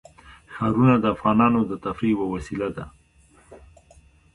[0.53, 2.85] ښارونه د افغانانو د تفریح یوه وسیله ده.